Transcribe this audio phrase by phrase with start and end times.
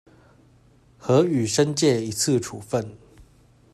[0.97, 2.97] 核予申誡一次處分